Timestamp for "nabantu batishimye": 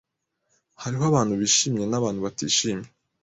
1.87-2.87